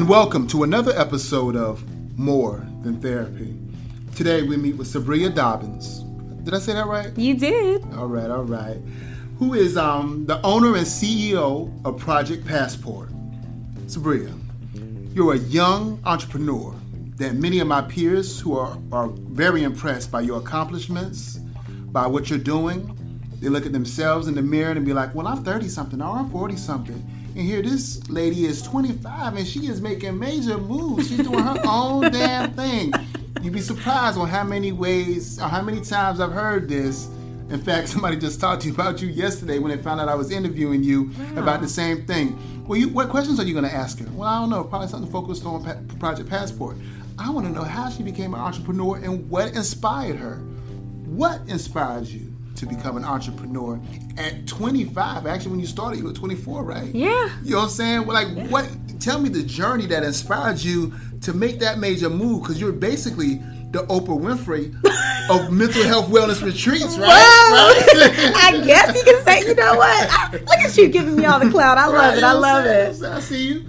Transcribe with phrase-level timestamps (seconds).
[0.06, 1.84] And welcome to another episode of
[2.16, 3.58] More Than Therapy.
[4.14, 6.04] Today we meet with Sabria Dobbins.
[6.44, 7.10] Did I say that right?
[7.18, 7.82] You did.
[7.94, 8.76] All right, all right.
[9.40, 13.08] Who is um, the owner and CEO of Project Passport.
[13.86, 14.32] Sabria,
[15.12, 16.72] you're a young entrepreneur
[17.16, 21.38] that many of my peers who are, are very impressed by your accomplishments,
[21.90, 22.96] by what you're doing.
[23.40, 26.16] They look at themselves in the mirror and be like, well, I'm 30 something or
[26.16, 27.25] I'm 40 something.
[27.36, 31.08] And here this lady is 25 and she is making major moves.
[31.08, 32.92] She's doing her own damn thing.
[33.42, 37.08] You'd be surprised on how many ways or how many times I've heard this.
[37.50, 40.14] In fact, somebody just talked to you about you yesterday when they found out I
[40.14, 41.42] was interviewing you Wow.
[41.42, 42.64] about the same thing.
[42.66, 44.06] Well, you, what questions are you going to ask her?
[44.12, 44.64] Well, I don't know.
[44.64, 46.78] Probably something focused on pa- Project Passport.
[47.18, 50.36] I want to know how she became an entrepreneur and what inspired her.
[51.04, 53.78] What inspires you to become an entrepreneur
[54.16, 55.26] at 25?
[55.26, 56.94] Actually, when you started, you were 24, right?
[56.94, 57.30] Yeah.
[57.42, 58.06] You know what I'm saying?
[58.06, 58.68] Well, like, what?
[59.00, 63.36] Tell me the journey that inspired you to make that major move because you're basically
[63.72, 64.72] the Oprah Winfrey
[65.30, 67.08] of mental health wellness retreats, right?
[67.08, 68.32] Whoa.
[68.36, 70.08] I guess you can say, you know what?
[70.10, 71.76] I- look at you giving me all the clout.
[71.78, 72.10] I love Right, it.
[72.12, 73.02] I you know what I'm love it.
[73.04, 73.64] I see you.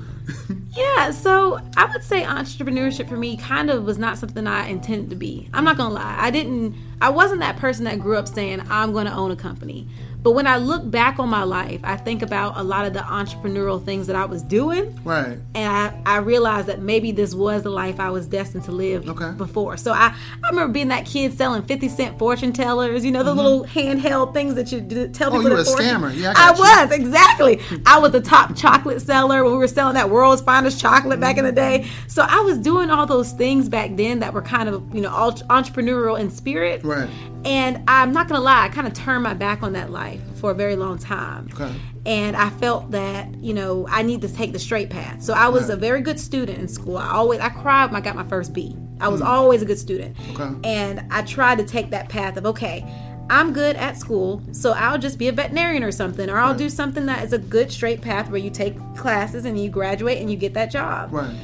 [0.78, 5.10] Yeah, so I would say entrepreneurship for me kind of was not something I intended
[5.10, 5.50] to be.
[5.52, 6.16] I'm not gonna lie.
[6.20, 9.88] I didn't I wasn't that person that grew up saying I'm gonna own a company.
[10.24, 13.00] But when I look back on my life, I think about a lot of the
[13.00, 15.00] entrepreneurial things that I was doing.
[15.06, 15.38] Right.
[15.56, 15.72] and
[16.06, 19.32] I, I realized that maybe this was the life I was destined to live Okay.
[19.38, 19.78] before.
[19.78, 23.34] So I, I remember being that kid selling 50 cent fortune tellers, you know, the
[23.34, 25.38] little handheld things that you d- tell Mm-hmm.
[25.38, 25.86] Oh, people you were a fortune.
[25.86, 26.16] scammer.
[26.18, 27.62] Yeah, I I, was, exactly.
[27.86, 31.38] I was the top chocolate seller when we were selling that world's finest chocolate back
[31.38, 31.86] in the day.
[32.08, 35.12] So I was doing all those things back then that were kind of, you know,
[35.12, 36.84] entrepreneurial in spirit.
[36.84, 37.10] Right.
[37.46, 40.52] And I'm not gonna lie, I kind of turned my back on that life for
[40.52, 41.50] a very long time.
[41.54, 41.74] Okay.
[42.06, 45.22] And I felt that, you know, I need to take the straight path.
[45.22, 45.74] So I was Right.
[45.74, 46.98] a very good student in school.
[46.98, 48.76] I always I cried when I got my first B.
[49.00, 49.26] I was mm.
[49.26, 50.16] always a good student.
[50.32, 50.50] Okay.
[50.64, 52.86] And I tried to take that path of okay,
[53.30, 56.70] I'm good at school, so I'll just be a veterinarian or something, or I'll do
[56.70, 60.32] something that is a good straight path where you take classes and you graduate and
[60.32, 61.12] you get that job.
[61.12, 61.36] Right.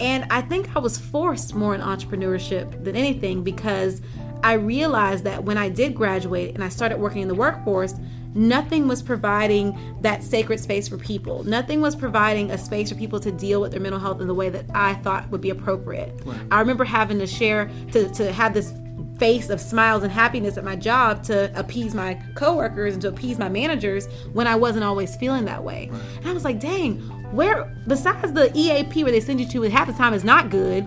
[0.00, 4.02] And I think I was forced more in entrepreneurship than anything because
[4.42, 7.94] I realized that when I did graduate and I started working in the workforce,
[8.34, 11.44] nothing was providing that sacred space for people.
[11.44, 14.34] Nothing was providing a space for people to deal with their mental health in the
[14.34, 16.20] way that I thought would be appropriate.
[16.50, 18.72] I remember having to share, to, to have this
[19.18, 23.38] face of smiles and happiness at my job to appease my coworkers and to appease
[23.38, 25.90] my managers when I wasn't always feeling that way.
[26.16, 26.98] And I was like, dang,
[27.32, 30.50] where besides the EAP where they send you to and half the time is not
[30.50, 30.86] good,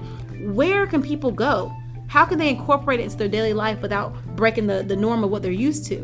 [0.55, 1.71] where can people go?
[2.13, 5.31] How can they incorporate it into their daily life without breaking the, the norm of
[5.31, 5.97] what they're used to?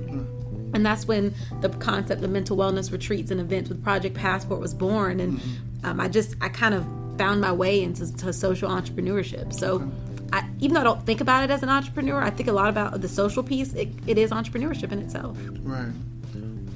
[0.73, 4.73] And that's when the concept of mental wellness retreats and events with Project Passport was
[4.73, 5.19] born.
[5.19, 5.39] And
[5.83, 6.83] um, I just, I kind of
[7.19, 9.53] found my way into to social entrepreneurship.
[9.53, 9.87] So
[10.33, 12.69] I, even though I don't think about it as an entrepreneur, I think a lot
[12.69, 13.73] about the social piece.
[13.73, 15.37] It, it is entrepreneurship in itself.
[15.61, 15.93] Right.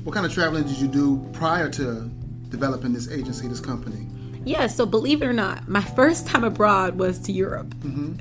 [0.03, 2.07] What kind of traveling did you do prior to
[2.49, 4.05] developing this agency, this company?
[4.45, 7.73] Yeah, so believe it or not, my first time abroad was to Europe.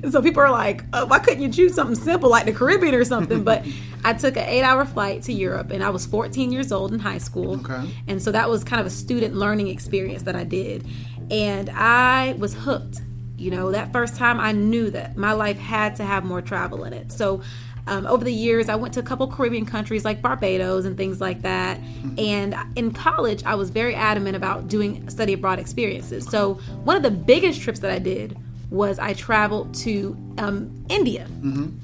[0.03, 2.95] And so people are like, oh, why couldn't you choose something simple like the Caribbean
[2.95, 3.43] or something?
[3.45, 3.65] but
[4.05, 6.99] I took an eight hour flight to Europe and I was 14 years old in
[6.99, 7.59] high school.
[7.59, 7.89] Okay.
[8.07, 10.85] And so that was kind of a student learning experience that I did.
[11.29, 13.01] And I was hooked.
[13.37, 16.85] You know, that first time I knew that my life had to have more travel
[16.85, 17.11] in it.
[17.11, 17.41] So
[17.87, 21.19] um, over the years, I went to a couple Caribbean countries like Barbados and things
[21.19, 21.79] like that.
[22.17, 26.25] And in college, I was very adamant about doing study abroad experiences.
[26.25, 28.37] So one of the biggest trips that I did
[28.69, 31.27] was I traveled to um, India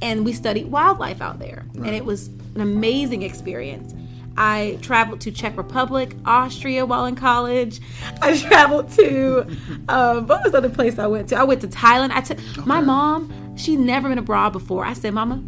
[0.01, 1.65] and we studied wildlife out there.
[1.75, 3.93] And it was an amazing experience.
[4.37, 7.81] I traveled to Czech Republic, Austria while in college.
[8.21, 9.41] I traveled to
[9.89, 11.35] um, what was the other place I went to?
[11.35, 12.11] I went to Thailand.
[12.11, 13.33] I took my mom.
[13.57, 14.85] She'd never been abroad before.
[14.85, 15.43] I said, "Mama,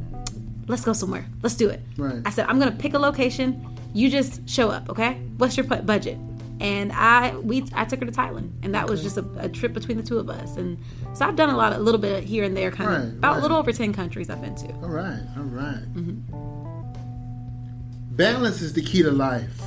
[0.67, 1.25] let's go somewhere.
[1.41, 2.21] Let's do it." Right.
[2.25, 3.65] I said, "I'm gonna pick a location.
[3.93, 5.15] You just show up, okay?
[5.37, 6.17] What's your budget?"
[6.59, 9.73] And I we I took her to Thailand, and that was just a, a trip
[9.73, 10.57] between the two of us.
[10.57, 10.77] And
[11.13, 13.31] so I've done a lot, a little bit here and there, kind Right, of about
[13.31, 13.39] right.
[13.39, 14.67] a little over ten countries I've been to.
[14.75, 15.93] All right, all right.
[15.95, 18.15] Mm-hmm.
[18.15, 19.59] Balance is the key to life,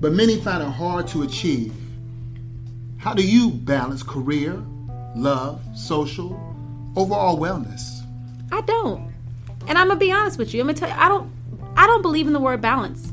[0.00, 1.74] but many find it hard to achieve.
[2.96, 4.60] How do you balance career,
[5.14, 6.32] love, social,
[6.96, 8.00] overall wellness?
[8.50, 9.07] I don't.
[9.68, 10.60] And I'm gonna be honest with you.
[10.60, 11.30] I'm gonna tell you, I don't
[11.76, 13.12] I don't believe in the word balance.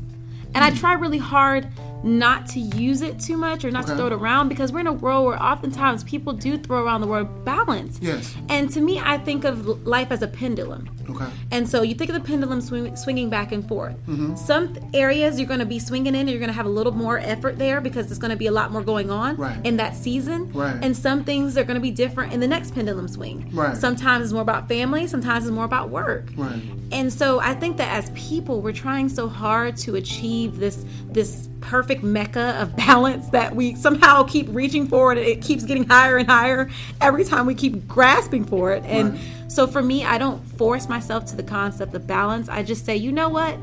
[0.54, 0.80] And I mm.
[0.80, 1.68] try really hard
[2.06, 4.86] not to use it too much or not to throw it around because we're in
[4.86, 7.98] a world where oftentimes people do throw around the word balance.
[8.00, 8.34] Yes.
[8.48, 10.88] And to me, I think of life as a pendulum.
[11.10, 11.26] Okay.
[11.50, 13.96] And so you think of the pendulum swing, swinging back and forth.
[14.06, 14.36] Mm-hmm.
[14.36, 16.92] Some areas you're going to be swinging in, and you're going to have a little
[16.92, 19.58] more effort there because there's going to be a lot more going on Right.
[19.64, 20.52] in that season.
[20.52, 20.76] Right.
[20.82, 23.48] And some things are going to be different in the next pendulum swing.
[23.52, 23.76] Right.
[23.76, 26.30] Sometimes it's more about family, sometimes it's more about work.
[26.36, 26.60] Right.
[26.92, 31.48] And so I think that as people, we're trying so hard to achieve this this
[31.66, 36.16] perfect mecca of balance that we somehow keep reaching for and it keeps getting higher
[36.16, 36.70] and higher
[37.00, 38.84] every time we keep grasping for it.
[38.84, 39.20] And Right.
[39.48, 42.48] so for me, I don't force myself to the concept of balance.
[42.48, 43.56] I just say, you know what?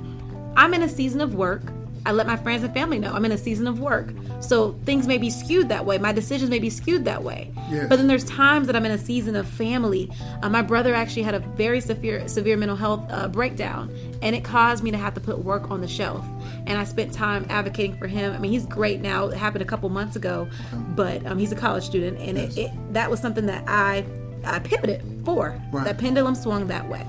[0.57, 1.61] I'm in a season of work.
[2.05, 4.09] I let my friends and family know I'm in a season of work.
[4.41, 5.97] So things may be skewed that way.
[5.97, 7.51] My decisions may be skewed that way.
[7.71, 7.87] Yes.
[7.87, 10.11] But then there's times that I'm in a season of family.
[10.41, 13.89] Uh, my brother actually had a very severe severe mental health uh, breakdown,
[14.21, 16.25] and it caused me to have to put work on the shelf.
[16.65, 18.33] And I spent time advocating for him.
[18.33, 19.27] I mean, he's great now.
[19.27, 20.49] It happened a couple months ago,
[20.95, 22.57] but um, he's a college student, and Yes.
[22.57, 24.05] it, it that was something that I
[24.43, 25.57] I pivoted for.
[25.71, 25.85] Right.
[25.85, 27.05] That pendulum swung that way.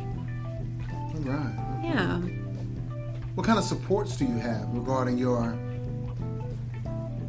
[1.14, 1.80] All right.
[1.82, 2.20] Yeah.
[3.34, 5.58] What kind of supports do you have regarding your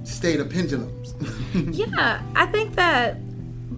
[0.04, 1.16] state of pendulums?
[1.54, 3.18] yeah, I think that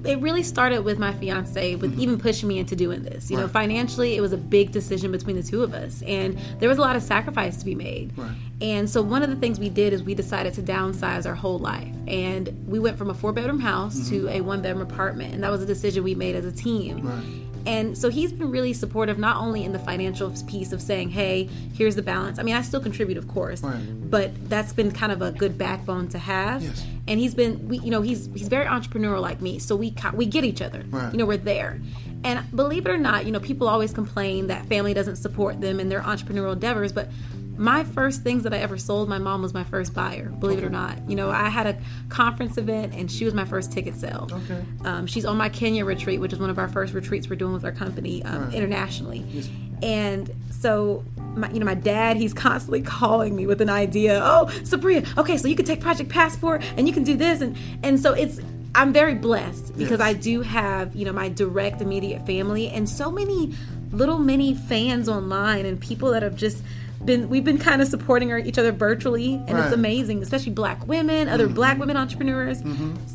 [0.03, 2.01] it really started with my fiance with mm-hmm.
[2.01, 3.31] even pushing me into doing this.
[3.31, 6.69] You know, financially, it was a big decision between the two of us, and there
[6.69, 8.17] was a lot of sacrifice to be made.
[8.17, 8.31] Right.
[8.61, 11.59] And so, one of the things we did is we decided to downsize our whole
[11.59, 14.27] life, and we went from a four bedroom house mm-hmm.
[14.27, 17.07] to a one bedroom apartment, and that was a decision we made as a team.
[17.07, 17.46] Right.
[17.67, 21.49] And so he's been really supportive, not only in the financial piece of saying, "Hey,
[21.73, 23.75] here's the balance." I mean, I still contribute, of course, Right.
[24.09, 26.85] but that's been kind of a good backbone to have Yes.
[27.09, 30.25] and he's been we you know he's he's very entrepreneurial like me so we we
[30.25, 31.11] get each other Right.
[31.11, 31.79] you know we're there
[32.23, 35.79] and believe it or not you know people always complain that family doesn't support them
[35.79, 37.09] in their entrepreneurial endeavors but
[37.57, 40.29] my first things that I ever sold, my mom was my first buyer.
[40.29, 41.77] Believe it or not, you know, I had a
[42.09, 44.27] conference event and she was my first ticket sale.
[44.31, 44.61] Okay.
[44.85, 47.53] Um, she's on my Kenya retreat, which is one of our first retreats we're doing
[47.53, 48.53] with our company um, Right.
[48.53, 49.25] internationally.
[49.29, 49.49] Yes.
[49.81, 51.03] And so,
[51.35, 54.21] my, you know, my dad, he's constantly calling me with an idea.
[54.23, 57.55] Oh, Sabria, okay, so you can take Project Passport and you can do this, and
[57.83, 58.39] and so it's.
[58.75, 60.01] I'm very blessed because Yes.
[60.01, 63.55] I do have, you know, my direct immediate family and so many
[63.91, 66.61] little mini fans online and people that have just
[67.05, 69.65] been we've been kind of supporting our, each other virtually and Right.
[69.65, 72.61] it's amazing, especially black women, other black women entrepreneurs.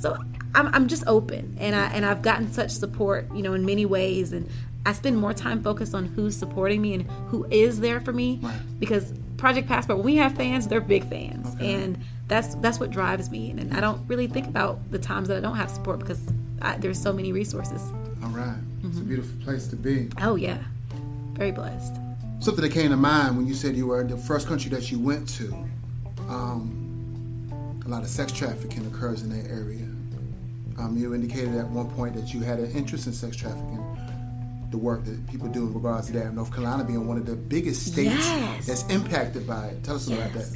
[0.01, 0.17] So
[0.55, 3.87] I'm, I'm just open and I and I've gotten such support, you know, in many
[3.87, 4.49] ways and
[4.85, 8.39] I spend more time focused on who's supporting me and who is there for me
[8.43, 8.57] Right.
[8.81, 11.75] because Project Passport, when we have fans, they're big fans, Okay.
[11.75, 11.99] and
[12.29, 13.51] that's that's what drives me.
[13.51, 16.21] And, and I don't really think about the times that I don't have support because
[16.61, 17.83] I, there's so many resources.
[18.23, 18.55] All right.
[18.85, 19.01] It's Mm-hmm.
[19.01, 20.09] a beautiful place to be.
[20.21, 20.59] Oh yeah,
[21.35, 21.95] very blessed.
[22.43, 24.99] Something that came to mind when you said you were the first country that you
[24.99, 25.55] went to.
[26.29, 29.87] Um, a lot of sex trafficking occurs in that area.
[30.77, 33.79] Um, you indicated at one point that you had an interest in sex trafficking.
[34.73, 37.37] The work that people do in regards to that, North Carolina being one of the
[37.37, 38.67] biggest states Yes.
[38.67, 39.85] that's impacted by it.
[39.85, 40.49] Tell us about that.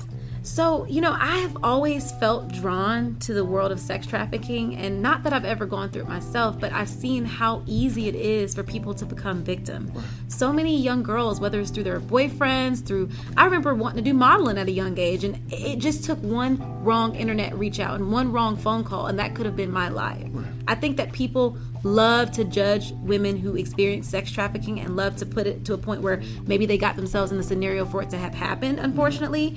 [0.47, 5.03] So, you know, I have always felt drawn to the world of sex trafficking, and
[5.03, 8.55] not that I've ever gone through it myself, but I've seen how easy it is
[8.55, 9.93] for people to become victim.
[10.29, 14.15] So many young girls, whether it's through their boyfriends, through I remember wanting to do
[14.15, 18.13] modeling at a young age, and it just took one wrong internet reach out and
[18.13, 20.29] one wrong phone call, and that could have been my life.
[20.69, 25.27] I think that people love to judge women who experience sex trafficking and love to
[25.27, 28.11] put it to a point where maybe they got themselves in the scenario for it
[28.11, 28.85] to have happened, mm-hmm.
[28.85, 29.57] unfortunately.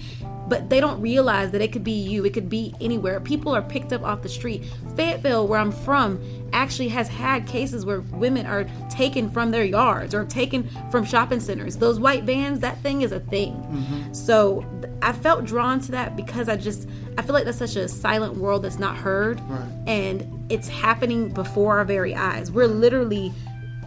[0.49, 3.19] But they don't realize that it could be you, it could be anywhere.
[3.19, 4.65] People are picked up off the street.
[4.95, 6.19] Fayetteville, where I'm from,
[6.51, 11.39] actually has had cases where women are taken from their yards or taken from shopping
[11.39, 11.77] centers.
[11.77, 13.53] Those white vans, that thing is a thing.
[13.53, 14.13] Mm-hmm.
[14.13, 14.65] So
[15.03, 18.35] I felt drawn to that because I just I feel like that's such a silent
[18.37, 19.69] world that's not heard Right.
[19.87, 22.51] and it's happening before our very eyes.
[22.51, 23.31] We're literally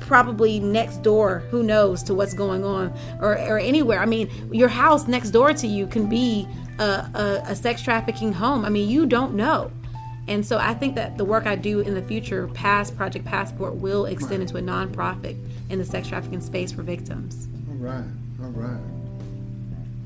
[0.07, 4.01] probably next door, who knows, to what's going on or, or anywhere.
[4.01, 6.47] I mean, your house next door to you can be
[6.79, 8.65] a, a, a sex trafficking home.
[8.65, 9.71] I mean, you don't know.
[10.29, 13.75] And so I think that the work I do in the future, past Project Passport,
[13.75, 15.37] will extend into a nonprofit
[15.69, 17.49] in the sex trafficking space for victims.
[17.69, 18.05] All right.
[18.43, 18.81] All right.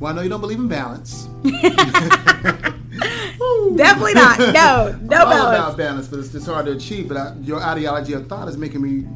[0.00, 1.28] Well, I know you don't believe in balance.
[3.76, 4.38] Definitely not.
[4.38, 5.58] No, no all balance.
[5.58, 7.08] about balance, but it's just hard to achieve.
[7.08, 9.06] But I, your ideology of thought is making me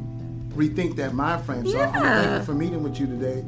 [0.61, 1.67] rethink that mind frame.
[1.67, 3.45] So I'm thankful for meeting with you today.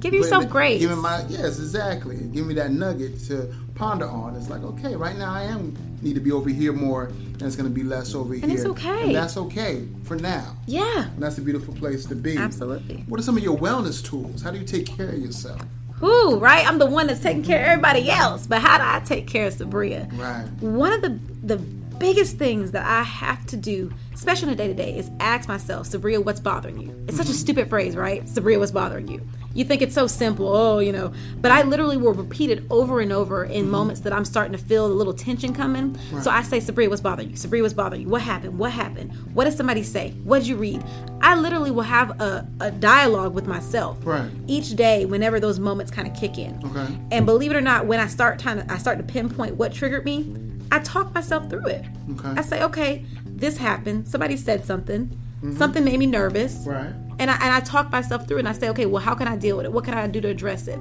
[0.00, 0.80] Give yourself grace.
[0.80, 2.16] Giving my yes, exactly.
[2.16, 4.34] Give me that nugget to ponder on.
[4.36, 7.56] It's like okay, right now I am need to be over here more, and it's
[7.56, 8.42] going to be less over here.
[8.42, 9.06] And it's okay.
[9.06, 10.56] And that's okay for now.
[10.66, 11.04] Yeah.
[11.04, 12.36] And that's a beautiful place to be.
[12.36, 13.04] Absolutely.
[13.08, 14.42] What are some of your wellness tools?
[14.42, 15.62] How do you take care of yourself?
[15.94, 16.66] Who, right?
[16.66, 18.48] I'm the one that's taking care of everybody else.
[18.48, 20.10] But how do I take care of Sabria?
[20.18, 20.48] Right.
[20.60, 24.68] One of the the biggest things that I have to do, especially in a day
[24.68, 27.04] to day, is ask myself, Sabria, what's bothering you?
[27.08, 27.38] It's such a mm-hmm.
[27.38, 28.24] stupid phrase, right?
[28.24, 29.20] Sabria, what's bothering you?
[29.54, 31.12] You think it's so simple, oh, you know.
[31.40, 33.70] But I literally will repeat it over and over in mm-hmm.
[33.70, 35.98] moments that I'm starting to feel a little tension coming.
[36.22, 37.36] So I say, Sabria, what's bothering you?
[37.36, 38.08] Sabria, what's bothering you?
[38.08, 38.58] What happened?
[38.58, 39.12] What happened?
[39.34, 40.12] What did somebody say?
[40.24, 40.82] What did you read?
[41.20, 44.30] I literally will have a, a dialogue with myself Right.
[44.46, 46.58] each day whenever those moments kind of kick in.
[46.64, 46.98] Okay.
[47.10, 49.72] And believe it or not, when I start trying to I start to pinpoint what
[49.72, 50.34] triggered me,
[50.72, 51.84] I talk myself through it.
[52.12, 52.28] Okay.
[52.28, 53.04] I say, okay,
[53.42, 54.06] this happened.
[54.08, 55.18] Somebody said something.
[55.56, 56.58] Something made me nervous.
[56.58, 56.70] Mm-hmm.
[56.70, 56.94] Right.
[57.18, 59.36] And I, and I talk myself through and I say, okay, well, how can I
[59.36, 59.72] deal with it?
[59.72, 60.78] What can I do to address it?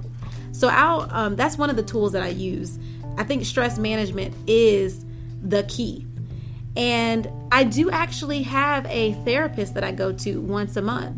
[0.51, 2.77] So I'll, um, that's one of the tools that I use.
[3.17, 5.03] I think stress management is
[5.41, 6.05] the key.
[6.77, 11.17] And I do actually have a therapist that I go to once a month.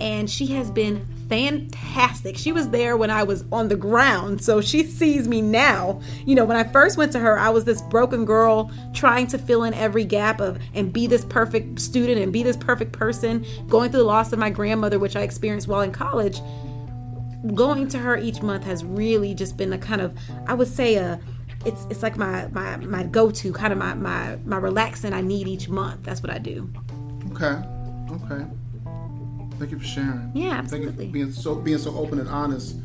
[0.00, 2.36] And she has been fantastic.
[2.36, 4.42] She was there when I was on the ground.
[4.42, 6.00] So she sees me now.
[6.24, 9.38] You know, when I first went to her, I was this broken girl trying to
[9.38, 13.44] fill in every gap of and be this perfect student and be this perfect person,
[13.68, 16.40] going through the loss of my grandmother, which I experienced while in college
[17.54, 20.16] going to her each month has really just been a kind of
[20.46, 21.20] I would say a
[21.64, 25.20] it's it's like my my my go to kind of my my my relaxing I
[25.20, 26.02] need each month.
[26.02, 26.70] That's what I do.
[27.32, 27.62] Okay.
[28.10, 28.44] Okay.
[29.58, 30.30] Thank you for sharing.
[30.34, 31.06] Yeah, Thank you absolutely.
[31.06, 32.76] for being so being so open and honest.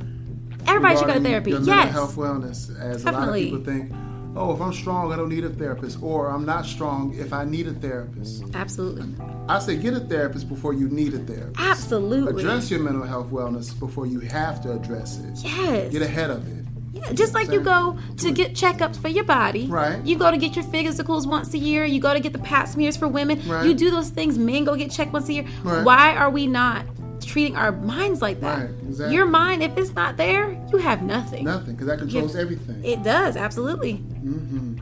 [0.65, 1.51] Everybody should go to therapy.
[1.51, 1.91] Your mental Yes.
[1.91, 3.91] health wellness, as a lot of people think.
[4.35, 7.45] Oh, if I'm strong, I don't need a therapist, or I'm not strong if I
[7.45, 8.43] need a therapist.
[8.55, 9.13] Absolutely.
[9.47, 11.59] I say get a therapist before you need a therapist.
[11.59, 12.41] Absolutely.
[12.41, 15.43] Address your mental health wellness before you have to address it.
[15.43, 15.91] Yes.
[15.91, 16.65] Get ahead of it.
[16.93, 19.65] Yeah, just like you go to get checkups for your body.
[19.65, 20.03] Right.
[20.05, 21.85] You go to get your physicals once a year.
[21.85, 23.41] You go to get the pap smears for women.
[23.47, 23.65] Right.
[23.65, 24.37] You do those things.
[24.37, 25.45] Men go get checked once a year.
[25.63, 25.83] Right.
[25.83, 26.85] Why are we not
[27.19, 28.59] treating our minds like that?
[28.59, 29.15] Right, exactly.
[29.15, 31.45] Your mind, if it's not there, you have nothing.
[31.45, 32.41] Nothing, because that controls Yeah.
[32.41, 32.83] everything.
[32.85, 33.93] It does, absolutely.
[33.93, 34.75] hmm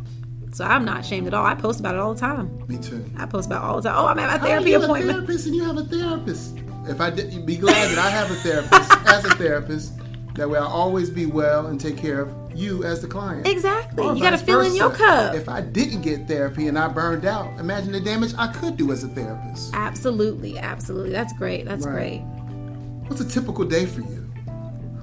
[0.52, 1.46] So I'm not ashamed at all.
[1.46, 2.62] I post about it all the time.
[2.68, 3.06] Me too.
[3.18, 3.98] I post about it all the time.
[3.98, 5.12] Oh, I'm at my therapy you have appointment.
[5.18, 6.58] A therapist and you have a therapist.
[6.90, 9.94] If I did, you'd be glad that I have a therapist as a therapist.
[10.36, 13.48] That way, I'll always be well and take care of you as the client.
[13.48, 14.04] Exactly.
[14.04, 15.36] Or You got to fill in your cup.
[15.36, 18.92] If I didn't get therapy and I burned out, imagine the damage I could do
[18.92, 19.72] as a therapist.
[19.74, 21.12] absolutely, absolutely.
[21.12, 21.66] That's great.
[21.66, 22.22] That's Right.
[22.22, 22.22] great.
[23.08, 24.21] What's a typical day for you?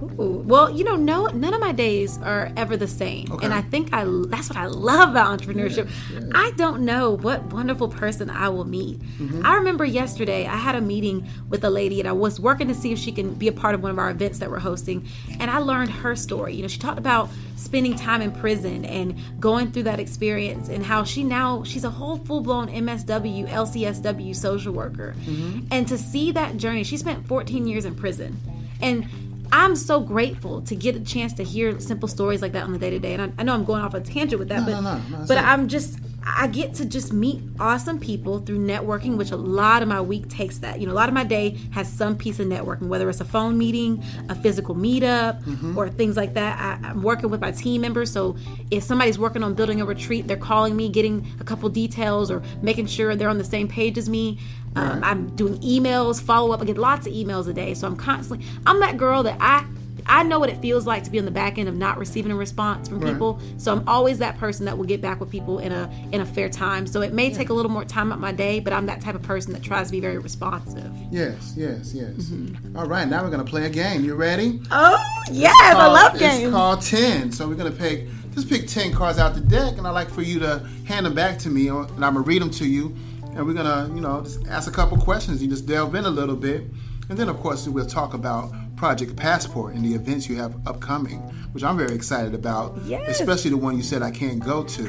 [0.02, 0.42] Ooh.
[0.46, 3.44] Well, you know, no, none of my days are ever the same, Okay.
[3.44, 5.88] and I think I that's what I love about entrepreneurship.
[6.12, 6.30] Yeah, yeah.
[6.34, 9.00] I don't know what wonderful person I will meet.
[9.00, 9.44] Mm-hmm.
[9.44, 12.74] I remember yesterday I had a meeting with a lady, and I was working to
[12.74, 15.06] see if she can be a part of one of our events that we're hosting,
[15.40, 16.54] and I learned her story.
[16.54, 20.84] You know, she talked about spending time in prison and going through that experience, and
[20.84, 25.66] how she now she's a whole full blown MSW, LCSW social worker, Mm-hmm.
[25.72, 28.40] and to see that journey, she spent 14 years in prison,
[28.80, 29.06] and
[29.52, 32.78] I'm so grateful to get a chance to hear simple stories like that on the
[32.78, 33.14] day to day.
[33.14, 35.24] And I, I know I'm going off a tangent with that, No, but no, no,
[35.26, 35.38] but.
[35.38, 35.98] I'm just
[36.30, 40.28] I get to just meet awesome people through networking, which a lot of my week
[40.28, 40.78] takes that.
[40.78, 43.24] You know, a lot of my day has some piece of networking, whether it's a
[43.24, 45.78] phone meeting, a physical meetup, Mm-hmm.
[45.78, 46.58] or things like that.
[46.84, 48.36] I, I'm working with my team members, so
[48.70, 52.42] if somebody's working on building a retreat, they're calling me, getting a couple details, or
[52.60, 54.38] making sure they're on the same page as me.
[54.78, 56.60] Um, I'm doing emails, follow up.
[56.60, 58.46] I get lots of emails a day, so I'm constantly.
[58.66, 59.64] I'm that girl that I.
[60.10, 62.32] I know what it feels like to be on the back end of not receiving
[62.32, 63.12] a response from Right.
[63.12, 63.38] people.
[63.58, 66.24] So I'm always that person that will get back with people in a in a
[66.24, 66.86] fair time.
[66.86, 69.14] So it may take a little more time out my day, but I'm that type
[69.16, 70.90] of person that tries to be very responsive.
[71.10, 72.12] Yes, yes, yes.
[72.14, 72.74] Mm-hmm.
[72.78, 74.02] All right, now we're gonna play a game.
[74.02, 74.62] You ready?
[74.70, 74.96] Oh
[75.30, 76.52] yes, I called- love It's games.
[76.54, 77.32] called 10.
[77.32, 80.08] So we're going to pick, just pick 10 cards out the deck, and I'd like
[80.08, 82.94] for you to hand them back to me, and I'm to read them to you.
[83.38, 85.40] And we're going to, you know, just ask a couple questions.
[85.40, 86.64] You just delve in a little bit.
[87.08, 91.20] And then, of course, we'll talk about Project Passport and the events you have upcoming,
[91.52, 93.20] which I'm very excited about, Yes.
[93.20, 94.88] especially the one you said I can't go to.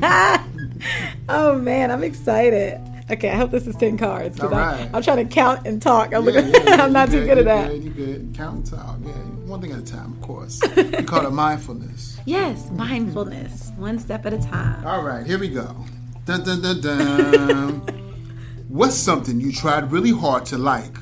[1.28, 2.80] oh man, I'm excited.
[3.10, 4.88] Okay, I hope this is ten cards All right.
[4.94, 6.14] I'm, trying to count and talk.
[6.14, 7.70] I'm, Yeah, looking, yeah, yeah, I'm not too good at that.
[7.70, 8.34] Good, you good.
[8.34, 8.96] Count and talk.
[9.04, 10.62] Yeah, one thing at a time, of course.
[10.74, 12.18] we call it mindfulness.
[12.24, 14.86] Yes, mindfulness, one step at a time.
[14.86, 15.76] All right, here we go.
[16.24, 17.80] Dun, dun, dun, dun.
[18.68, 20.96] What's something you tried really hard to like,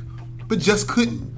[0.48, 1.30] but just couldn't?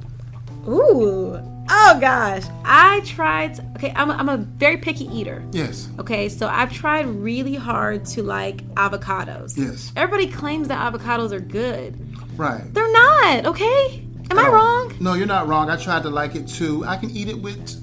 [0.67, 1.37] Ooh,
[1.69, 3.61] oh gosh, I tried.
[3.77, 5.45] Okay, I'm a, I'm a very picky eater.
[5.53, 5.89] Yes.
[5.99, 9.57] Okay, so I've tried really hard to like avocados.
[9.59, 9.93] Yes.
[9.97, 11.95] Everybody claims that avocados are good.
[12.39, 12.63] Right.
[12.73, 14.03] They're not, okay?
[14.31, 14.95] Am I Oh, wrong?
[15.01, 15.69] No, you're not wrong.
[15.69, 16.85] I tried to like it too.
[16.87, 17.81] I can eat it with.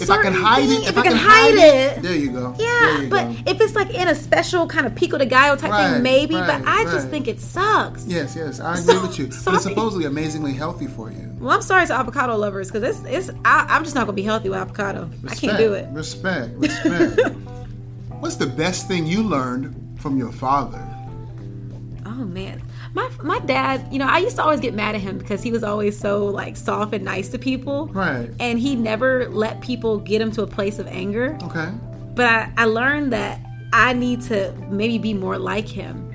[0.00, 2.02] If I can hide things- it, if I can hide it.
[2.02, 2.54] there you go.
[2.58, 3.36] Yeah, you but go.
[3.46, 6.34] if it's like in a special kind of pico de gallo type Right, thing, maybe.
[6.34, 8.06] right, but I just think it sucks.
[8.06, 9.26] Yes, yes, I agree So- with you.
[9.44, 11.28] But it's supposedly amazingly healthy for you.
[11.40, 14.22] Well, I'm sorry to avocado lovers because it's it's I, I'm just not gonna be
[14.22, 15.10] healthy with avocado.
[15.28, 15.88] I can't do it.
[15.92, 17.20] Respect, respect.
[18.20, 20.80] What's the best thing you learned from your father?
[22.06, 22.62] Oh man.
[22.94, 25.50] My, my dad, you know, I used to always get mad at him because he
[25.50, 27.88] was always so like soft and nice to people.
[27.88, 28.30] Right.
[28.38, 31.38] And he never let people get him to a place of anger.
[31.42, 31.70] Okay.
[32.14, 33.40] But I, I learned that
[33.72, 36.12] I need to maybe be more like him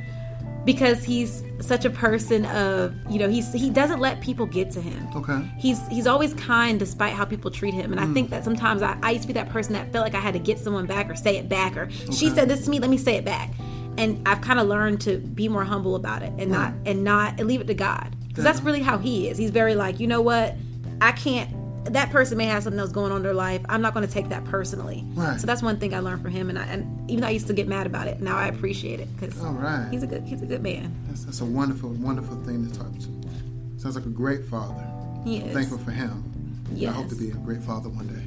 [0.65, 4.81] because he's such a person of, you know, he's he doesn't let people get to
[4.81, 5.07] him.
[5.15, 5.41] Okay.
[5.57, 7.91] He's he's always kind despite how people treat him.
[7.91, 8.13] And I hmm.
[8.13, 10.33] think that sometimes I, I used to be that person that felt like I had
[10.33, 12.89] to get someone back or say it back or she said this to me, let
[12.89, 13.49] me say it back.
[13.97, 17.39] And I've kind of learned to be more humble about it and not and not
[17.39, 18.15] and leave it to God.
[18.27, 19.37] Because that's really how he is.
[19.37, 20.55] He's very like, you know what?
[21.01, 21.49] I can't
[21.93, 23.61] that person may have something else going on in their life.
[23.69, 25.03] I'm not going to take that personally.
[25.13, 25.39] Right.
[25.39, 27.47] So that's one thing I learned from him, and, I, and even though I used
[27.47, 29.87] to get mad about it, now I appreciate it because right.
[29.91, 30.93] he's a good he's a good man.
[31.07, 33.79] That's, that's a wonderful, wonderful thing to talk to.
[33.79, 34.85] Sounds like a great father.
[35.23, 35.53] He is.
[35.53, 36.23] Thankful for him.
[36.71, 36.93] Yes.
[36.93, 38.26] I hope to be a great father one day.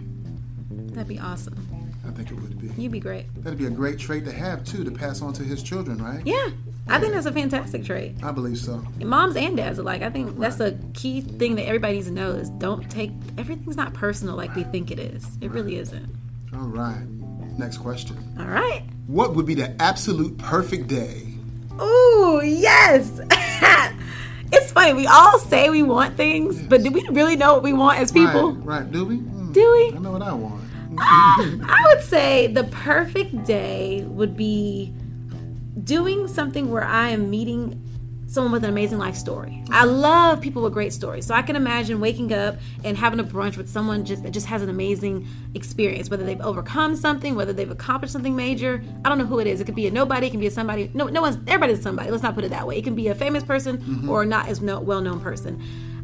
[0.89, 1.67] That'd be awesome.
[2.07, 2.83] I think it would be.
[2.83, 3.27] You'd be great.
[3.43, 6.27] That'd be a great trait to have too, to pass on to his children, right?
[6.27, 6.49] Yeah,
[6.89, 8.17] I think that's a fantastic trait.
[8.23, 8.85] I believe so.
[9.01, 10.03] Moms and dads alike.
[10.03, 13.77] I think that's a key thing that everybody needs to know is don't take everything's
[13.77, 15.27] not personal like we think it is.
[15.41, 16.09] It really isn't.
[16.53, 17.07] All right.
[17.59, 18.17] Next question.
[18.39, 18.83] All right.
[19.07, 21.27] What would be the absolute perfect day?
[21.81, 23.21] Ooh, yes.
[24.53, 24.95] it's funny.
[24.95, 28.11] We all say we want things, but do we really know what we want as
[28.11, 28.53] people?
[28.53, 28.93] Right, right.
[28.93, 29.17] Do we?
[29.17, 29.53] Hmm.
[29.53, 29.97] Do we?
[29.97, 30.60] I know what I want.
[30.99, 34.93] I would say the perfect day would be
[35.85, 37.81] doing something where I am meeting
[38.31, 39.63] someone with an amazing life story.
[39.71, 41.27] I love people with great stories.
[41.27, 44.47] So I can imagine waking up and having a brunch with someone just that just
[44.47, 48.85] has an amazing experience, whether they've overcome something, whether they've accomplished something major.
[49.05, 49.61] I don't know who it is.
[49.61, 50.91] It could be a nobody, it can be a somebody.
[50.95, 52.11] No, no one's everybody's somebody.
[52.11, 52.79] Let's not put it that way.
[52.79, 55.61] It can be a famous person or not as no, well-known person.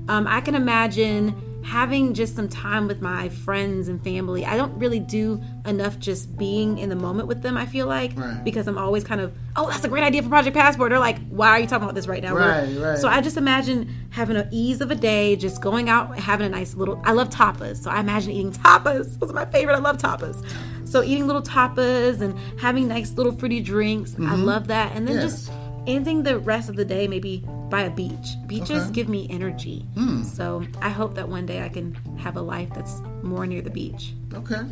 [0.09, 4.47] Um, I can imagine having just some time with my friends and family.
[4.47, 8.13] I don't really do enough just being in the moment with them, I feel like,
[8.17, 8.43] Right.
[8.45, 10.91] because I'm always kind of, oh, that's a great idea for Project Passport.
[10.91, 12.35] They're like, why are you talking about this right now?
[12.35, 12.99] We're- Right, right.
[12.99, 16.51] So I just imagine having an ease of a day, just going out, having a
[16.51, 17.79] nice little, I love tapas.
[17.79, 19.19] So I imagine eating tapas.
[19.19, 19.75] Those are my favorite.
[19.75, 20.45] I love tapas.
[20.85, 24.15] So eating little tapas and having nice little fruity drinks.
[24.21, 24.93] I love that.
[24.95, 25.27] And then Mm-hmm.
[25.27, 25.47] Yes.
[25.47, 25.53] just
[25.87, 28.37] ending the rest of the day maybe by a beach.
[28.47, 28.81] Beaches Okay.
[28.87, 28.93] Hmm.
[28.93, 29.87] give me energy.
[30.25, 33.71] So I hope that one day I can have a life that's more near the
[33.71, 34.15] beach.
[34.35, 34.63] Okay.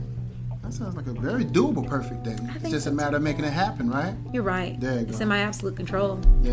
[0.62, 2.36] That sounds like a very doable perfect day.
[2.56, 4.14] It's just so, a matter of making it happen, right?
[4.32, 4.80] You're right.
[4.80, 5.22] There you it's go.
[5.22, 6.20] in my absolute control.
[6.42, 6.52] Yeah.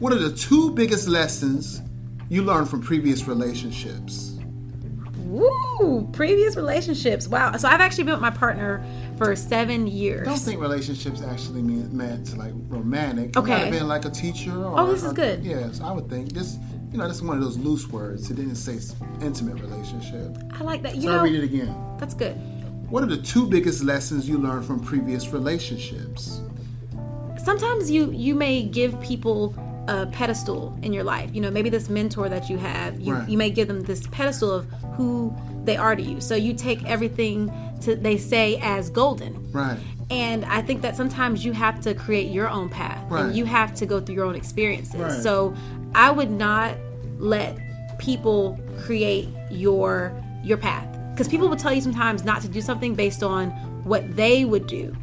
[0.00, 1.80] What are the two biggest lessons
[2.28, 4.32] you learned from previous relationships?
[5.26, 6.08] Woo!
[6.12, 7.28] Previous relationships.
[7.28, 7.56] Wow.
[7.56, 8.84] So I've actually been with my partner
[9.16, 10.26] for seven years.
[10.26, 13.30] I don't think relationships actually mean meant like romantic.
[13.30, 13.50] It Okay.
[13.50, 15.44] might have been like a teacher or Oh, this is or- good.
[15.44, 16.32] Yes, I would think.
[16.32, 16.58] This
[16.92, 18.30] you know, this is one of those loose words.
[18.30, 18.78] It didn't say
[19.20, 20.38] intimate relationship.
[20.58, 20.94] I like that.
[20.96, 21.74] You So know, I'll read it again.
[21.98, 22.36] that's good.
[22.88, 26.40] What are the two biggest lessons you learned from previous relationships?
[27.44, 29.54] sometimes you you may give people
[29.88, 33.28] a pedestal in your life you know maybe this mentor that you have you, Right.
[33.28, 35.32] you may give them this pedestal of who
[35.64, 39.78] they are to you so you take everything to they say as golden Right.
[40.10, 43.26] and i think that sometimes you have to create your own path Right.
[43.26, 45.22] and you have to go through your own experiences Right.
[45.22, 45.54] so
[45.94, 46.74] i would not
[47.18, 47.56] let
[47.98, 50.12] people create your
[50.44, 53.50] your path because people will tell you sometimes not to do something based on
[53.84, 54.94] what they would do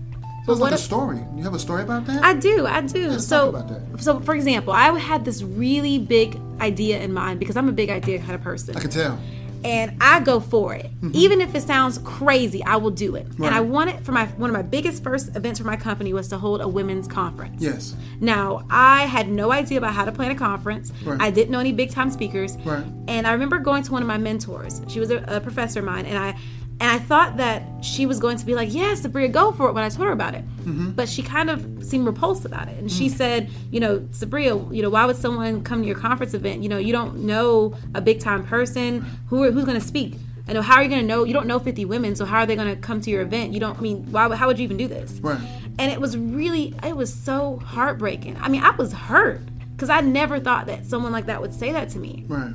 [0.45, 1.19] So it's what like a story.
[1.38, 2.21] You have a story about that?
[2.21, 3.07] I do, I do.
[3.12, 4.03] Let's so, talk about that.
[4.03, 7.89] so for example, I had this really big idea in mind because I'm a big
[7.89, 9.17] idea kind of person, I can tell.
[9.63, 12.63] And I go for it, even if it sounds crazy.
[12.63, 13.26] I will do it.
[13.26, 13.43] And Mm-hmm.
[13.43, 13.54] Right.
[13.54, 16.38] I wanted for my one of my biggest first events for my company was to
[16.38, 17.62] hold a women's conference.
[17.62, 17.95] Yes.
[18.19, 20.91] Now, I had no idea about how to plan a conference.
[21.04, 21.21] Right.
[21.21, 22.58] I didn't know any big time speakers.
[22.58, 22.86] Right.
[23.08, 24.82] And I remember going to one of my mentors.
[24.88, 26.38] She was a, a professor of mine, and I
[26.79, 29.73] and I thought that she was going to be like, "Yes, Sabria, go for it."
[29.73, 30.91] When I told her about it, Mm-hmm.
[30.91, 33.15] but she kind of seemed repulsed about it, and she Mm.
[33.15, 36.63] said, "You know, Sabria, you know, why would someone come to your conference event?
[36.63, 40.15] You know, you don't know a big time person who are, who's going to speak."
[40.47, 41.23] I know how are you going to know?
[41.23, 43.53] You don't know 50 women, so how are they going to come to your event?
[43.53, 44.27] You don't I mean why?
[44.27, 45.19] would- How would you even do this?
[45.21, 45.39] Right.
[45.79, 50.01] and it was really it was so heartbreaking i mean i was hurt because i
[50.01, 52.53] never thought that someone like that would say that to me Right.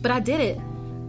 [0.00, 0.58] but i did it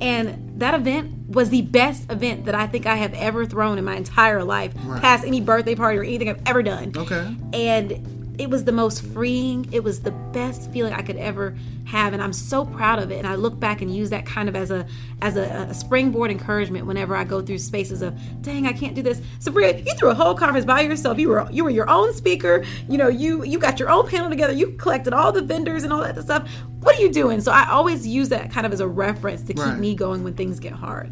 [0.02, 3.84] and that event was the best event that i think i have ever thrown in
[3.86, 5.02] my entire life Right.
[5.02, 7.36] past any birthday party or anything i've ever done Okay.
[7.54, 9.66] and it was the most freeing.
[9.72, 13.18] It was the best feeling I could ever have, and I'm so proud of it.
[13.18, 14.86] And I look back and use that kind of as a
[15.22, 19.02] as a, a springboard encouragement whenever I go through spaces of, dang, I can't do
[19.02, 19.22] this.
[19.40, 21.18] Sabria, you threw a whole conference by yourself.
[21.18, 22.66] You were you were your own speaker.
[22.90, 24.52] You know, you you got your own panel together.
[24.52, 26.50] You collected all the vendors and all that stuff.
[26.86, 27.42] What are you doing?
[27.42, 29.80] So I always use that kind of as a reference to keep Right.
[29.80, 31.10] me going when things get hard.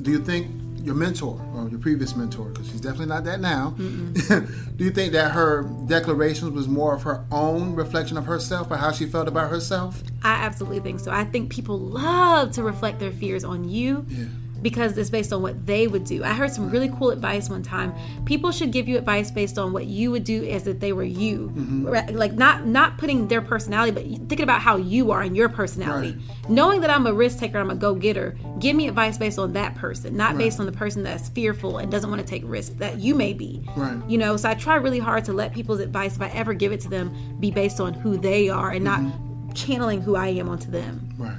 [0.00, 0.46] Do you think
[0.84, 5.12] your mentor or your previous mentor, because she's definitely not that now, do you think
[5.12, 9.26] that her declarations was more of her own reflection of herself or how she felt
[9.26, 10.00] about herself?
[10.22, 11.10] I absolutely think so.
[11.10, 14.26] I think people love to reflect their fears on you Yeah.
[14.62, 16.24] Because it's based on what they would do.
[16.24, 17.94] I heard some really cool advice one time.
[18.24, 21.04] People should give you advice based on what you would do as if they were
[21.04, 21.52] you.
[21.54, 21.86] Mm-hmm.
[21.86, 22.14] Right?
[22.14, 26.16] Like not not putting their personality, but thinking about how you are and your personality.
[26.48, 29.74] Knowing that I'm a risk taker, I'm a go-getter, give me advice based on that
[29.76, 32.98] person, not based on the person that's fearful and doesn't want to take risks that
[32.98, 33.64] you may be.
[33.76, 34.00] Right.
[34.08, 36.72] You know, so I try really hard to let people's advice, if I ever give
[36.72, 39.52] it to them, be based on who they are and not mm-hmm.
[39.52, 41.08] channeling who I am onto them.
[41.16, 41.36] Right.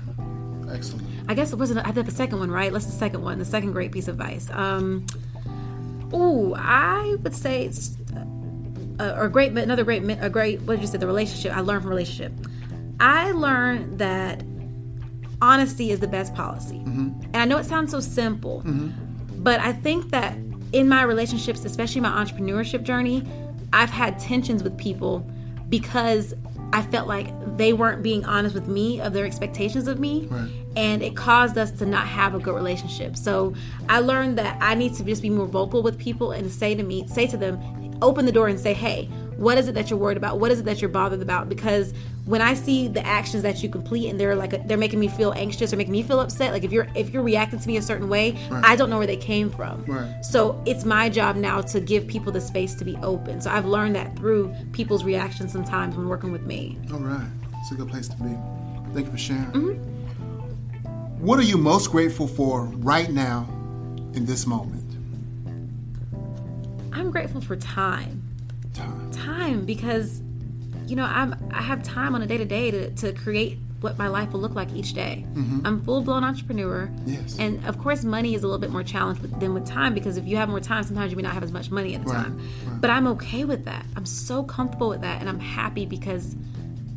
[0.74, 1.11] Excellent.
[1.32, 1.88] I guess it wasn't.
[1.88, 2.74] I did the second one, right?
[2.74, 3.40] That's the second one.
[3.40, 4.50] The second great piece of advice.
[4.52, 5.06] Um,
[6.14, 7.96] ooh, I would say it's
[9.00, 10.60] uh, or great, but another great, a great.
[10.64, 10.98] What did you say?
[10.98, 11.56] The relationship.
[11.56, 12.34] I learned from relationship.
[13.00, 14.44] I learned that
[15.42, 16.82] honesty is the best policy,
[17.34, 18.62] and I know it sounds so simple,
[19.38, 20.36] but I think that
[20.74, 23.24] in my relationships, especially my entrepreneurship journey,
[23.72, 25.20] I've had tensions with people
[25.70, 26.34] because
[26.74, 30.28] I felt like they weren't being honest with me of their expectations of me.
[30.30, 30.50] Right.
[30.76, 33.18] And it caused us to not have a good relationship.
[33.18, 33.54] So
[33.90, 36.84] I learned that I need to just be more vocal with people and say to
[36.84, 37.60] me, say to them,
[38.02, 39.10] open the door and say, hey,
[39.42, 40.40] what is it that you're worried about?
[40.40, 41.50] What is it that you're bothered about?
[41.50, 41.94] Because
[42.26, 45.34] when I see the actions that you complete and they're like they're making me feel
[45.36, 47.82] anxious or making me feel upset, like if you're if you're reacting to me a
[47.82, 49.84] certain way, I don't know where they came from.
[49.86, 50.24] Right.
[50.24, 53.42] So it's my job now to give people the space to be open.
[53.42, 56.78] So I've learned that through people's reactions sometimes when working with me.
[56.94, 57.28] All right.
[57.62, 58.38] It's a good place to be.
[58.94, 59.46] Thank you for sharing.
[59.46, 61.26] Mm-hmm.
[61.26, 63.48] What are you most grateful for right now
[64.14, 64.86] in this moment?
[66.94, 68.21] I'm grateful for time.
[68.74, 69.12] Time.
[69.12, 70.22] Time because
[70.88, 74.08] you know, I'm I have time on a day to day to create what my
[74.08, 75.26] life will look like each day.
[75.34, 75.66] Mm-hmm.
[75.66, 76.90] I'm full blown entrepreneur.
[77.06, 77.38] Yes.
[77.40, 80.28] And of course, money is a little bit more challenged than with time because if
[80.28, 82.24] you have more time, sometimes you may not have as much money at the Right,
[82.26, 82.38] time.
[82.68, 82.82] right.
[82.82, 83.86] But I'm okay with that.
[83.96, 86.36] I'm so comfortable with that, and I'm happy because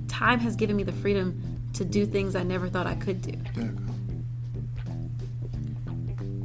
[0.08, 1.40] time has given me the freedom
[1.74, 3.32] to do things I never thought I could do.
[3.54, 3.92] There you go.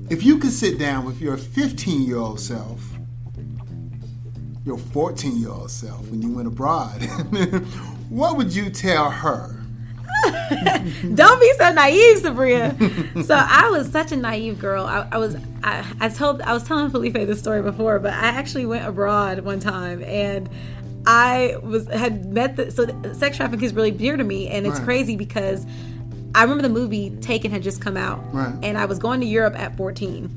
[0.09, 2.81] If you could sit down with your 15 year old self,
[4.69, 7.01] your 14 year old self when you went abroad,
[8.09, 9.55] what would you tell her?
[11.15, 13.23] Don't be so naive, Sabria.
[13.25, 14.85] so I was such a naive girl.
[14.85, 18.27] I, I was I, I told I was telling Felipe this story before, but I
[18.27, 20.47] actually went abroad one time and
[21.07, 24.67] I was had met the so the, sex trafficking is really dear to me and
[24.67, 24.85] it's Right.
[24.85, 25.65] crazy because
[26.35, 28.53] I remember the movie Taken had just come out Right.
[28.61, 30.29] and I was going to Europe at 14.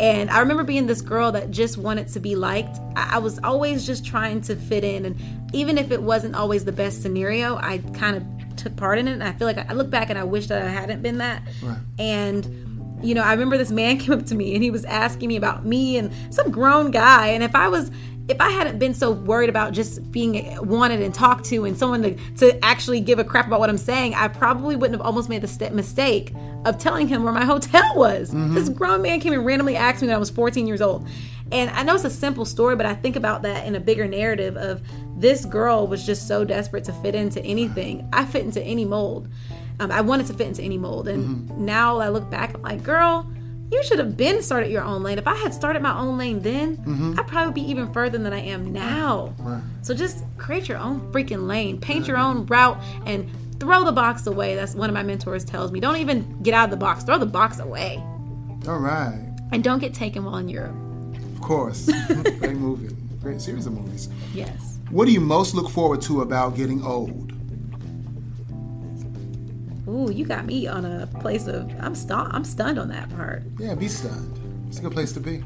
[0.00, 2.78] And I remember being this girl that just wanted to be liked.
[2.94, 5.04] I, was always just trying to fit in.
[5.04, 5.20] And
[5.52, 9.12] even if it wasn't always the best scenario, I kind of took part in it.
[9.12, 11.18] And I feel like I, I look back and I wish that I hadn't been
[11.18, 11.42] that.
[11.62, 11.78] Right.
[11.98, 15.28] And, you know, I remember this man came up to me and he was asking
[15.28, 17.28] me about me and some grown guy.
[17.28, 17.90] And if I was,
[18.28, 22.02] if I hadn't been so worried about just being wanted and talked to and someone
[22.02, 25.30] to, to actually give a crap about what I'm saying, I probably wouldn't have almost
[25.30, 26.34] made the st- mistake
[26.66, 28.30] of telling him where my hotel was.
[28.30, 31.08] This grown man came and randomly asked me when I was 14 years old.
[31.50, 34.06] And I know it's a simple story, but I think about that in a bigger
[34.06, 34.82] narrative of
[35.16, 38.06] this girl was just so desperate to fit into anything.
[38.12, 39.28] I fit into any mold.
[39.80, 41.08] Um, I wanted to fit into any mold.
[41.08, 43.26] And now I look back, I'm like, girl,
[43.70, 45.18] you should have been started your own lane.
[45.18, 47.18] If I had started my own lane then, mm-hmm.
[47.18, 49.34] I'd probably be even further than I am now.
[49.38, 49.62] Right.
[49.82, 52.38] So just create your own freaking lane, paint your mm-hmm.
[52.38, 54.54] own route, and throw the box away.
[54.54, 55.80] That's one of my mentors tells me.
[55.80, 57.04] Don't even get out of the box.
[57.04, 58.02] Throw the box away,
[58.66, 59.36] All right.
[59.52, 60.76] and don't get taken while in Europe.
[61.34, 61.90] Of course.
[62.38, 62.94] Great movie.
[63.20, 64.08] Great series of movies.
[64.32, 64.78] Yes.
[64.90, 67.32] What do you most look forward to about getting old?
[69.88, 72.30] Ooh, you got me on a place of I'm stunned.
[72.32, 73.42] I'm stunned on that part.
[73.58, 74.38] Yeah, be stunned.
[74.68, 75.42] It's a good place to be.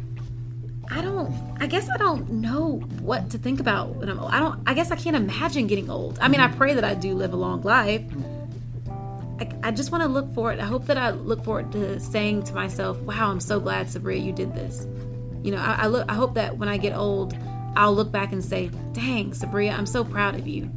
[0.91, 1.33] I don't.
[1.61, 4.33] I guess I don't know what to think about when I'm old.
[4.33, 4.61] I don't.
[4.67, 6.19] I guess I can't imagine getting old.
[6.21, 8.03] I mean, I pray that I do live a long life.
[9.41, 10.59] I, I just want to look forward.
[10.59, 14.23] I hope that I look forward to saying to myself, "Wow, I'm so glad, Sabria,
[14.23, 14.87] you did this."
[15.45, 16.05] You know, I, I look.
[16.11, 17.39] I hope that when I get old,
[17.77, 20.69] I'll look back and say, "Dang, Sabria, I'm so proud of you.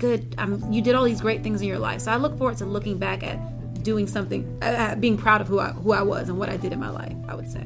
[0.00, 0.34] Good.
[0.38, 2.66] Um, you did all these great things in your life." So I look forward to
[2.66, 3.38] looking back at
[3.84, 6.72] doing something, uh, being proud of who I who I was and what I did
[6.72, 7.14] in my life.
[7.28, 7.64] I would say.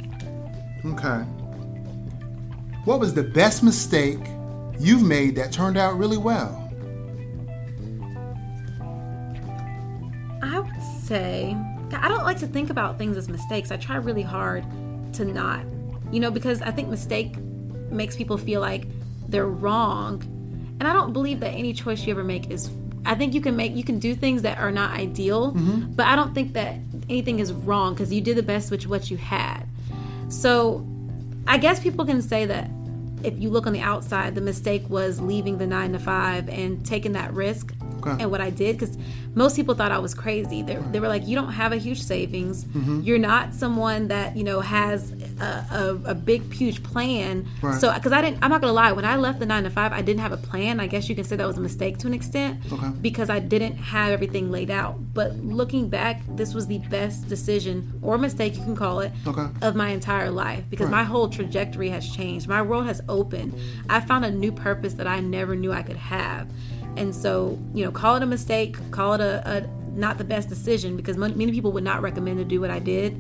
[0.85, 1.25] Okay.
[2.85, 4.21] What was the best mistake
[4.79, 6.61] you've made that turned out really well?
[10.43, 11.57] I would say
[11.93, 13.71] I don't like to think about things as mistakes.
[13.71, 14.65] I try really hard
[15.15, 15.65] to not,
[16.13, 17.37] you know, because I think mistake
[17.91, 18.87] makes people feel like
[19.29, 20.23] they're wrong.
[20.81, 22.71] And I don't believe that any choice you ever make is
[23.07, 25.93] I think you can make you can do things that are not ideal, mm-hmm.
[25.93, 26.77] but I don't think that
[27.09, 29.65] anything is wrong because you did the best with what you had.
[30.29, 30.87] So,
[31.47, 32.71] I guess people can say that
[33.23, 36.85] if you look on the outside, the mistake was leaving the 9 to 5 and
[36.85, 37.73] taking that risk
[38.07, 38.23] okay.
[38.23, 38.99] and what I did because
[39.35, 40.63] most people thought I was crazy.
[40.63, 42.65] They, they, were like, "You don't have a huge savings.
[42.65, 43.01] Mm-hmm.
[43.03, 47.81] You're not someone that you know has a, a, a big, huge plan." Right.
[47.81, 48.93] So, because I didn't, I'm not gonna lie.
[48.93, 50.81] When I left the nine to five, I didn't have a plan.
[50.81, 52.91] I guess you can say that was a mistake to an extent okay.
[53.01, 54.97] because I didn't have everything laid out.
[55.15, 59.47] But looking back, this was the best decision or mistake you can call it okay.
[59.63, 60.99] of my entire life because right.
[60.99, 62.49] my whole trajectory has changed.
[62.49, 63.59] My world has opened.
[63.89, 66.49] I found a new purpose that I never knew I could have.
[66.97, 69.67] And so, you know, call it a mistake, call it a, a
[69.99, 73.17] not the best decision because many people would not recommend to do what I did.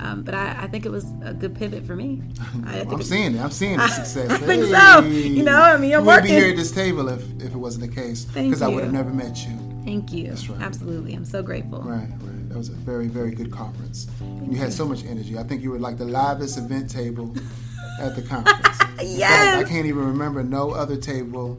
[0.00, 2.22] Um, but I, I, think it was a good pivot for me.
[2.66, 3.40] I am seeing it.
[3.40, 4.30] I'm seeing the success.
[4.30, 5.00] I, I think so.
[5.04, 6.24] You know, I mean, I'm you working.
[6.24, 8.92] be here at this table if, if it wasn't the case because I would have
[8.92, 9.56] never met you.
[9.84, 10.28] Thank you.
[10.28, 10.60] That's right.
[10.60, 11.14] Absolutely.
[11.14, 11.80] I'm so grateful.
[11.80, 12.48] Right, right.
[12.48, 14.06] That was a very, very good conference.
[14.20, 15.38] You, you had so much energy.
[15.38, 17.34] I think you were like the livest event table
[18.00, 18.78] at the conference.
[19.02, 19.64] yes.
[19.64, 21.58] I can't even remember no other table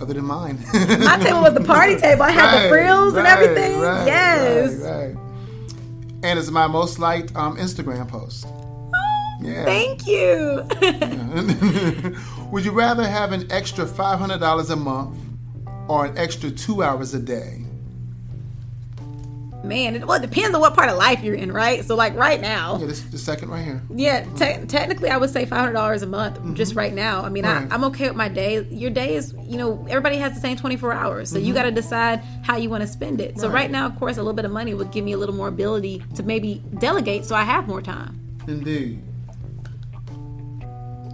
[0.00, 0.58] other than mine.
[0.72, 2.22] My table was the party table.
[2.22, 3.80] I had right, the frills right, and everything.
[3.80, 5.14] Right, yes.
[6.24, 8.46] And it's my most liked um, Instagram post.
[8.46, 9.64] Oh, yeah.
[9.66, 10.66] Thank you.
[12.50, 15.18] Would you rather have an extra $500 a month
[15.86, 17.63] or an extra two hours a day?
[19.64, 21.84] Man, it, well, it depends on what part of life you're in, right?
[21.84, 23.82] So, like right now, yeah, this the second right here.
[23.94, 26.54] Yeah, te- technically, I would say five hundred dollars a month mm-hmm.
[26.54, 27.22] just right now.
[27.22, 27.70] I mean, right.
[27.70, 28.64] I, am okay with my day.
[28.70, 31.46] Your day is, you know, everybody has the same 24 hours, so mm-hmm.
[31.46, 33.38] you got to decide how you want to spend it.
[33.38, 33.54] So, right.
[33.54, 35.48] right now, of course, a little bit of money would give me a little more
[35.48, 38.20] ability to maybe delegate, so I have more time.
[38.46, 39.02] Indeed.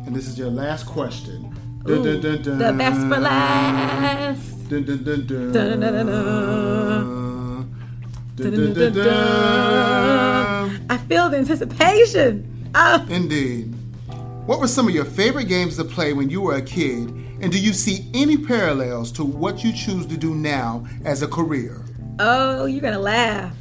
[0.06, 1.54] And this is your last question.
[1.88, 4.50] Ooh, dun, dun, dun, the best for last.
[10.90, 12.70] I feel the anticipation.
[12.74, 13.07] Oh.
[13.09, 13.74] Indeed.
[14.46, 17.09] What were some of your favorite games to play when you were a kid,
[17.40, 21.29] and do you see any parallels to what you choose to do now as a
[21.29, 21.85] career?
[22.18, 23.55] Oh, you're gonna laugh.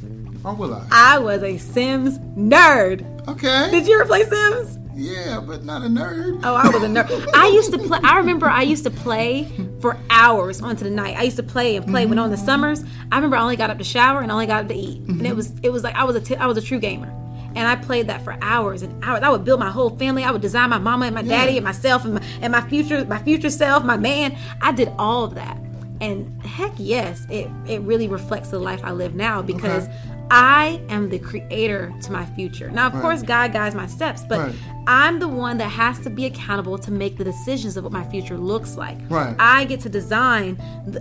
[0.44, 0.86] Or will I?
[0.90, 3.28] I was a Sims nerd.
[3.28, 3.70] Okay.
[3.70, 4.78] Did you ever play Sims?
[4.94, 6.40] Yeah, but not a nerd.
[6.42, 7.28] Oh, I was a nerd.
[7.34, 8.00] I used to play.
[8.02, 11.16] I remember I used to play for hours onto the night.
[11.16, 12.10] I used to play and play mm-hmm.
[12.10, 12.84] when on the summers.
[13.10, 15.02] I remember I only got up to shower and I only got up to eat,
[15.02, 15.18] mm-hmm.
[15.18, 17.14] and it was it was like I was a t- I was a true gamer.
[17.56, 19.22] And I played that for hours and hours.
[19.24, 20.22] I would build my whole family.
[20.22, 21.36] I would design my mama and my yeah.
[21.36, 24.38] daddy and myself and my, and my future my future self, my man.
[24.62, 25.58] I did all of that.
[26.00, 30.19] And heck yes, it, it really reflects the life I live now because okay.
[30.30, 32.70] I am the creator to my future.
[32.70, 33.02] Now, of right.
[33.02, 34.54] course, God guides my steps, but right.
[34.86, 38.04] I'm the one that has to be accountable to make the decisions of what my
[38.10, 38.98] future looks like.
[39.08, 39.34] Right.
[39.38, 40.56] I get to design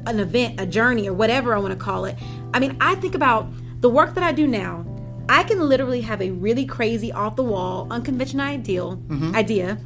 [0.07, 2.17] an event, a journey, or whatever I want to call it.
[2.53, 3.47] I mean, I think about
[3.81, 4.85] the work that I do now.
[5.29, 9.35] I can literally have a really crazy, off the wall, unconventional ideal mm-hmm.
[9.35, 9.77] idea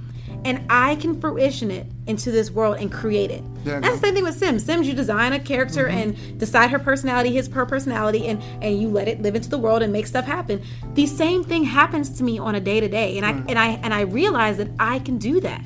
[0.45, 3.43] and I can fruition it into this world and create it.
[3.63, 4.65] Yeah, That's the same thing with Sims.
[4.65, 5.97] Sims, you design a character mm-hmm.
[5.97, 9.57] and decide her personality, his her personality, and and you let it live into the
[9.57, 10.61] world and make stuff happen.
[10.93, 13.67] The same thing happens to me on a day to day, and I and I
[13.83, 15.63] and I realize that I can do that.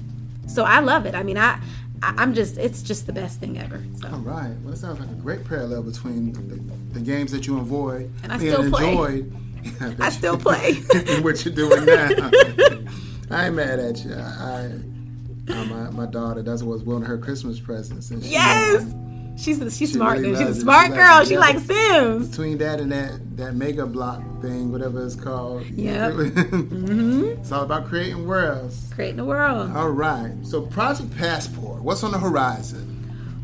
[0.47, 1.15] So I love it.
[1.15, 1.59] I mean, I.
[2.03, 3.83] I'm just, it's just the best thing ever.
[3.99, 4.09] So.
[4.09, 4.53] All right.
[4.63, 8.31] Well, it sounds like a great parallel between the, the games that you avoid and
[8.31, 8.89] I still play.
[8.91, 9.35] enjoyed.
[9.99, 10.77] I still play.
[10.93, 12.29] and what you're doing now.
[13.29, 14.13] I ain't mad at you.
[14.13, 14.71] I,
[15.49, 18.11] I my, my daughter, that's what was one of her Christmas presents.
[18.11, 18.93] And she, yes.
[19.37, 20.19] She's she's she smart.
[20.19, 21.19] Really she's a smart girl.
[21.19, 22.29] Like, she likes Sims.
[22.29, 25.63] Between that and that that mega block thing, whatever it's called.
[25.67, 26.09] Yeah.
[26.11, 27.23] mm-hmm.
[27.39, 28.89] It's all about creating worlds.
[28.95, 29.71] Creating a world.
[29.75, 30.33] All right.
[30.43, 32.96] So Project Passport, what's on the horizon?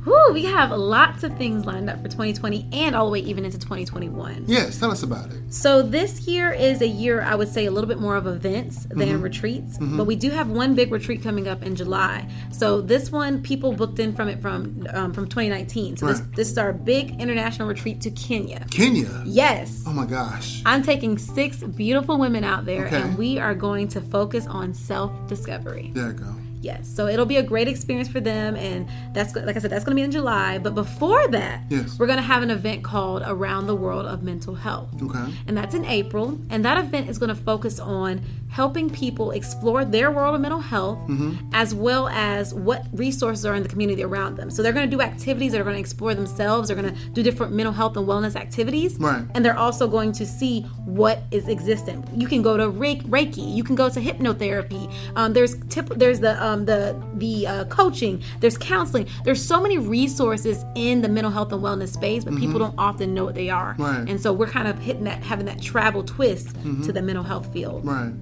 [0.04, 3.46] Whew, we have lots of things lined up for 2020 and all the way even
[3.46, 4.46] into 2021.
[4.48, 5.54] Yes, tell us about it.
[5.54, 8.86] So this year is a year I would say a little bit more of events
[8.86, 9.22] than mm-hmm.
[9.22, 9.98] retreats, mm-hmm.
[9.98, 12.28] but we do have one big retreat coming up in July.
[12.52, 15.98] So this one people booked in from it from um, from 2019.
[15.98, 16.12] So right.
[16.12, 18.66] this, this is our big international retreat to Kenya.
[18.72, 19.24] Kenya.
[19.26, 19.84] Yes.
[19.88, 20.62] Oh my gosh.
[20.66, 23.02] I'm taking six beautiful women out there, okay.
[23.02, 25.92] and we are going to focus on self discovery.
[25.94, 29.58] There you go Yes, so it'll be a great experience for them, and that's like
[29.58, 30.58] I said, that's going to be in July.
[30.60, 32.00] But before that, Yes.
[32.00, 35.26] we're going to have an event called Around the World of Mental Health, Okay.
[35.48, 36.38] and that's in April.
[36.50, 40.60] And that event is going to focus on helping people explore their world of mental
[40.60, 41.00] health,
[41.54, 44.50] as well as what resources are in the community around them.
[44.52, 46.68] So they're going to do activities that are going to explore themselves.
[46.70, 49.24] They're going to do different mental health and wellness activities, Right.
[49.34, 52.06] and they're also going to see what is existent.
[52.16, 54.84] You can go to Reiki, you can go to hypnotherapy.
[55.16, 59.08] Um, there's tip, there's the um, Um, the the uh, coaching, there's counseling.
[59.24, 62.60] There's so many resources in the mental health and wellness space, but people mm-hmm.
[62.60, 63.76] don't often know what they are.
[63.78, 64.08] Right.
[64.08, 66.92] And so we're kind of hitting that, having that travel twist to mm-hmm.
[66.92, 67.86] the mental health field.
[67.86, 68.14] Right.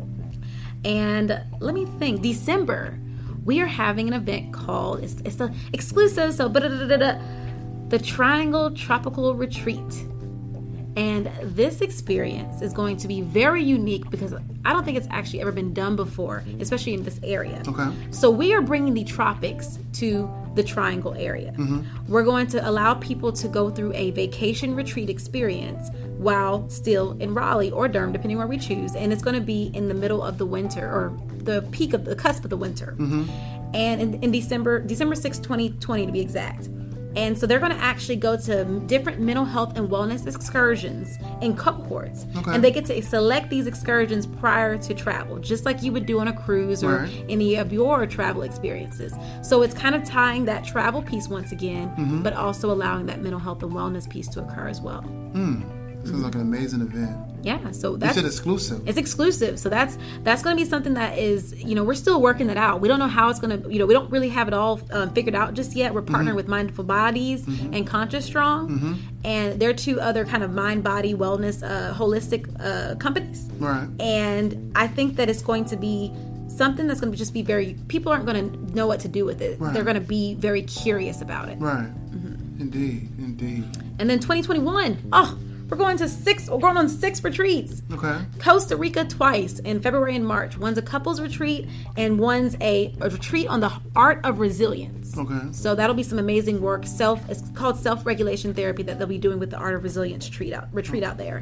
[0.83, 2.97] And let me think, December,
[3.45, 6.33] we are having an event called it's it's a exclusive.
[6.33, 10.07] So, the Triangle Tropical Retreat.
[10.97, 14.33] And this experience is going to be very unique because
[14.65, 17.63] I don't think it's actually ever been done before, especially in this area.
[17.65, 17.89] Okay.
[18.11, 21.53] So we are bringing the tropics to the Triangle area.
[21.57, 22.11] Mm-hmm.
[22.11, 27.33] We're going to allow people to go through a vacation retreat experience while still in
[27.33, 28.93] Raleigh or Durham, depending where we choose.
[28.95, 32.03] And it's going to be in the middle of the winter or the peak of
[32.03, 32.95] the cusp of the winter.
[32.97, 33.29] Mm-hmm.
[33.73, 36.67] And in, in December, December 6, 2020 to be exact.
[37.15, 41.55] And so they're going to actually go to different mental health and wellness excursions in
[41.57, 42.25] cohorts.
[42.37, 42.51] Okay.
[42.53, 46.19] And they get to select these excursions prior to travel, just like you would do
[46.19, 47.25] on a cruise or Right.
[47.27, 49.13] any of your travel experiences.
[49.41, 52.23] So it's kind of tying that travel piece once again, Mm-hmm.
[52.23, 55.01] but also allowing that mental health and wellness piece to occur as well.
[56.03, 57.17] Sounds like an amazing event.
[57.43, 58.87] Yeah, so that's said exclusive.
[58.87, 59.59] it's exclusive.
[59.59, 62.57] So that's that's going to be something that is, you know, we're still working that
[62.57, 62.81] out.
[62.81, 64.79] We don't know how it's going to, you know, we don't really have it all
[64.91, 65.93] um, figured out just yet.
[65.93, 70.83] We're partnering with Mindful Bodies and Conscious Strong, and they're two other kind of mind
[70.83, 73.49] body wellness uh, holistic uh, companies.
[73.57, 73.87] Right.
[73.99, 76.13] And I think that it's going to be
[76.47, 79.25] something that's going to just be very people aren't going to know what to do
[79.25, 79.59] with it.
[79.59, 79.73] Right.
[79.73, 81.57] They're going to be very curious about it.
[81.59, 81.87] Right.
[82.11, 82.61] Mm-hmm.
[82.61, 83.09] Indeed.
[83.17, 83.63] Indeed.
[83.99, 85.37] And then 2021, oh,
[85.71, 86.49] we're going to six.
[86.49, 87.81] We're going on six retreats.
[87.93, 88.19] Okay.
[88.39, 90.57] Costa Rica twice in February and March.
[90.57, 95.17] One's a couples retreat and one's a, a retreat on the art of resilience.
[95.17, 95.39] Okay.
[95.53, 96.85] So that'll be some amazing work.
[96.85, 100.27] Self it's called self regulation therapy that they'll be doing with the art of resilience
[100.27, 101.41] retreat out retreat out there.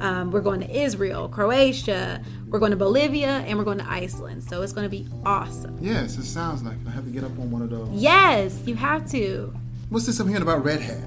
[0.00, 4.44] Um, we're going to Israel, Croatia, we're going to Bolivia, and we're going to Iceland.
[4.44, 5.78] So it's going to be awesome.
[5.80, 6.76] Yes, it sounds like.
[6.86, 7.88] I have to get up on one of those.
[7.92, 9.54] Yes, you have to.
[9.88, 10.98] What's this I'm hearing about Red Hat?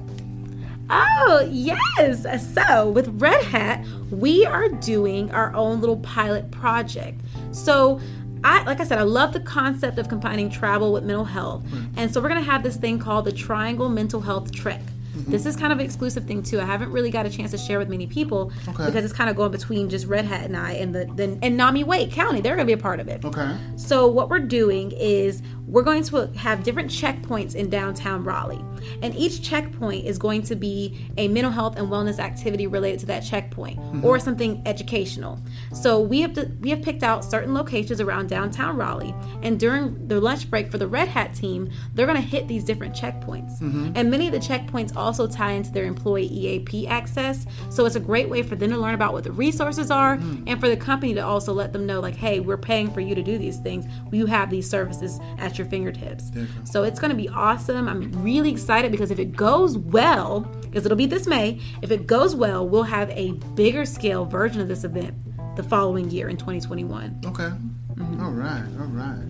[0.89, 2.25] Oh, yes.
[2.53, 7.21] So, with Red Hat, we are doing our own little pilot project.
[7.51, 7.99] So,
[8.43, 11.63] I like I said, I love the concept of combining travel with mental health.
[11.95, 14.81] And so we're going to have this thing called the Triangle Mental Health Trek.
[15.15, 16.59] This is kind of an exclusive thing too.
[16.59, 18.85] I haven't really got a chance to share with many people Okay.
[18.85, 21.57] because it's kind of going between just Red Hat and I and the, the and
[21.57, 22.41] Nami Wake County.
[22.41, 23.23] They're going to be a part of it.
[23.23, 23.55] Okay.
[23.75, 28.63] So what we're doing is we're going to have different checkpoints in downtown Raleigh.
[29.01, 33.05] And each checkpoint is going to be a mental health and wellness activity related to
[33.07, 34.05] that checkpoint mm-hmm.
[34.05, 35.39] or something educational.
[35.73, 40.07] So we have to, we have picked out certain locations around downtown Raleigh and during
[40.07, 43.59] the lunch break for the Red Hat team, they're going to hit these different checkpoints.
[43.59, 43.93] Mm-hmm.
[43.95, 47.45] And many of the checkpoints also tie into their employee EAP access.
[47.69, 50.13] So it's a great way for them to learn about what the resources are
[50.47, 53.13] and for the company to also let them know like, "Hey, we're paying for you
[53.15, 53.85] to do these things.
[54.11, 56.45] You have these services at your fingertips." Go.
[56.63, 57.87] So it's going to be awesome.
[57.87, 62.07] I'm really excited because if it goes well, because it'll be this May, if it
[62.07, 65.15] goes well, we'll have a bigger scale version of this event
[65.55, 67.21] the following year in 2021.
[67.25, 67.43] Okay.
[67.43, 68.23] Mm-hmm.
[68.23, 68.65] All right.
[68.79, 69.27] All right.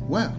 [0.00, 0.34] Well,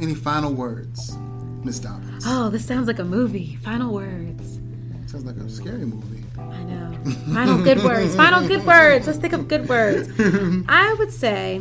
[0.00, 1.16] any final words,
[1.64, 2.24] Miss Dobbins?
[2.26, 3.56] Oh, this sounds like a movie.
[3.62, 4.60] Final words.
[5.06, 6.22] Sounds like a scary movie.
[6.38, 6.92] I know.
[7.32, 8.14] Final good words.
[8.14, 9.06] Final good words.
[9.06, 10.08] Let's think of good words.
[10.68, 11.60] I would say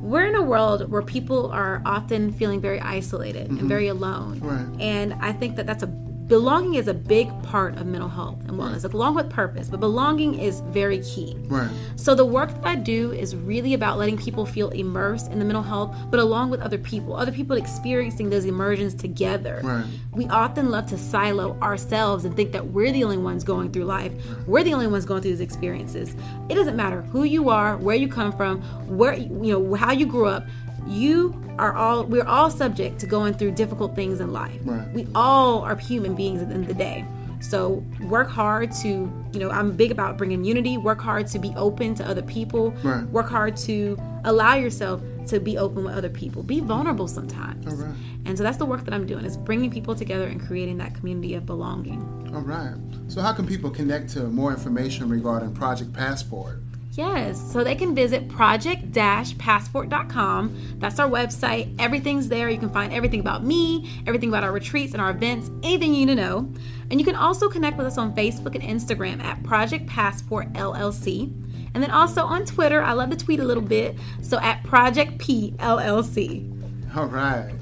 [0.00, 3.68] we're in a world where people are often feeling very isolated and mm-hmm.
[3.68, 4.40] very alone.
[4.40, 4.80] Right.
[4.80, 5.86] And I think that that's a
[6.26, 9.80] belonging is a big part of mental health and wellness, like along with purpose, but
[9.80, 11.36] belonging is very key.
[11.46, 11.70] Right.
[11.96, 15.44] So the work that I do is really about letting people feel immersed in the
[15.44, 19.60] mental health, but along with other people, other people experiencing those immersions together.
[19.62, 19.84] Right.
[20.12, 23.84] We often love to silo ourselves and think that we're the only ones going through
[23.84, 24.12] life.
[24.46, 26.16] We're the only ones going through these experiences.
[26.48, 30.06] It doesn't matter who you are, where you come from, where you know how you
[30.06, 30.46] grew up.
[30.86, 34.60] You are all we're all subject to going through difficult things in life.
[34.64, 34.88] Right.
[34.92, 37.04] We all are human beings at the end of the day.
[37.40, 40.78] So work hard to, you know, I'm big about bringing unity.
[40.78, 42.70] Work hard to be open to other people.
[42.82, 43.04] Right.
[43.08, 46.42] Work hard to allow yourself to be open with other people.
[46.42, 47.66] Be vulnerable sometimes.
[47.66, 47.94] Right.
[48.24, 50.94] And so that's the work that I'm doing is bringing people together and creating that
[50.94, 52.00] community of belonging.
[52.34, 52.74] All right.
[53.08, 56.60] So, how can people connect to more information regarding Project Passport?
[56.96, 60.76] Yes, so they can visit project-passport.com.
[60.78, 61.74] That's our website.
[61.80, 62.48] Everything's there.
[62.48, 66.06] You can find everything about me, everything about our retreats and our events, anything you
[66.06, 66.48] need to know.
[66.90, 71.32] And you can also connect with us on Facebook and Instagram at Project Passport LLC.
[71.74, 75.18] And then also on Twitter, I love to tweet a little bit, so at Project
[75.18, 76.48] P LLC.
[76.96, 77.52] All right.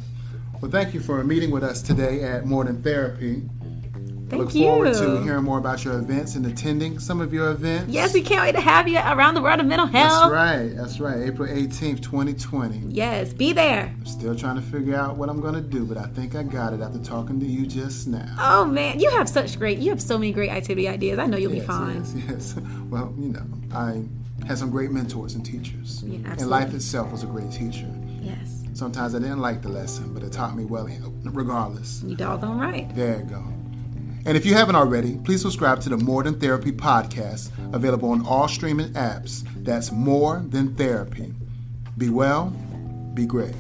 [0.61, 3.49] Well, thank you for meeting with us today at More Than Therapy.
[4.33, 4.63] Thank Look you.
[4.63, 7.93] forward to hearing more about your events and attending some of your events.
[7.93, 10.33] Yes, we can't wait to have you around the world of mental health.
[10.33, 10.75] That's right.
[10.75, 11.29] That's right.
[11.29, 12.79] April 18th, 2020.
[12.89, 13.95] Yes, be there.
[13.95, 16.45] I'm still trying to figure out what I'm going to do, but I think I
[16.45, 18.35] got it after talking to you just now.
[18.41, 21.19] Oh man, you have such great, you have so many great activity ideas.
[21.19, 21.97] I know you'll yes, be fine.
[21.97, 22.55] Yes, yes.
[22.89, 24.03] Well, you know, I
[24.47, 26.03] had some great mentors and teachers.
[26.07, 27.87] Yeah, and life itself was a great teacher.
[28.23, 30.89] Yes, Sometimes I didn't like the lesson, but it taught me well
[31.23, 32.03] regardless.
[32.03, 32.95] you doggone right.
[32.97, 33.45] There you go.
[34.25, 38.25] And if you haven't already, please subscribe to the More Than Therapy podcast, available on
[38.25, 39.45] all streaming apps.
[39.65, 41.35] That's More Than Therapy.
[41.99, 42.51] Be well,
[43.15, 43.55] be great.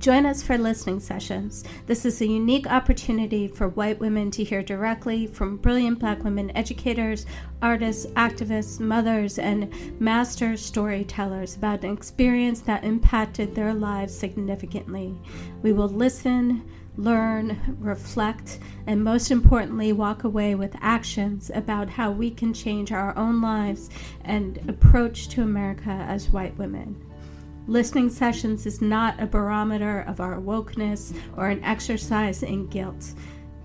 [0.00, 1.62] Join us for listening sessions.
[1.84, 6.50] This is a unique opportunity for white women to hear directly from brilliant black women
[6.56, 7.26] educators,
[7.60, 9.70] artists, activists, mothers, and
[10.00, 15.14] master storytellers about an experience that impacted their lives significantly.
[15.60, 22.30] We will listen, learn, reflect, and most importantly, walk away with actions about how we
[22.30, 23.90] can change our own lives
[24.24, 27.09] and approach to America as white women.
[27.66, 33.14] Listening sessions is not a barometer of our wokeness or an exercise in guilt.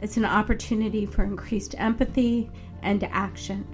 [0.01, 3.65] It's an opportunity for increased empathy and action.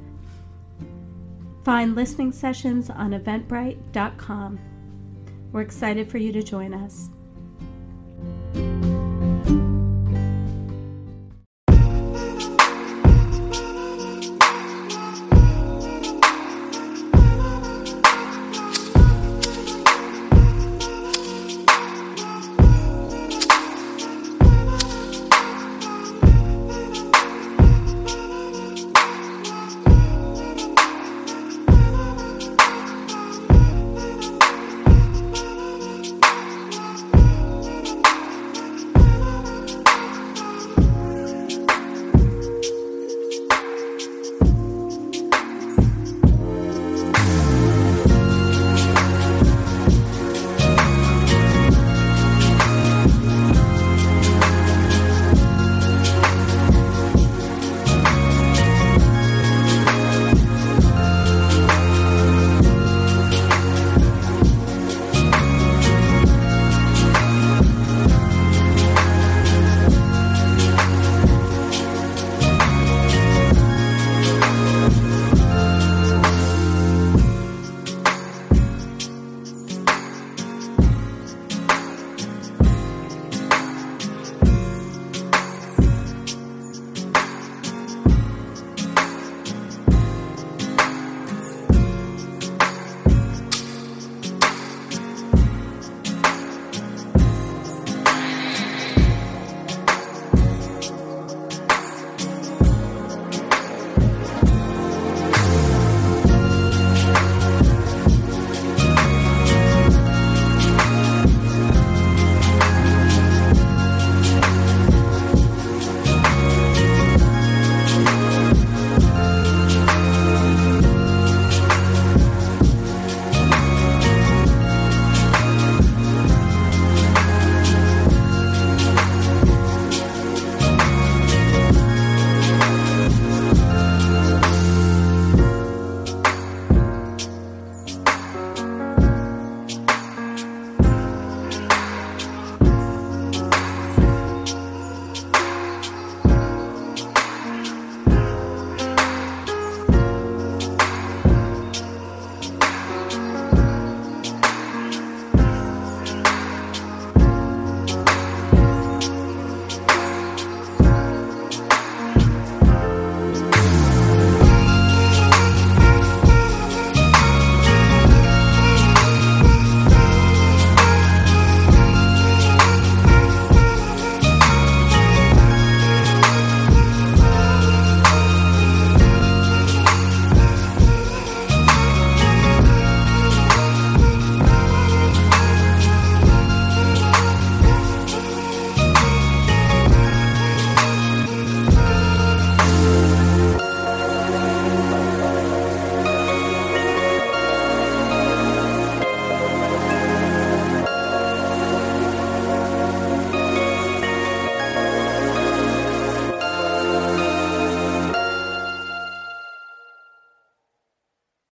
[1.63, 4.59] Find listening sessions on eventbrite.com.
[5.51, 7.09] We're excited for you to join us.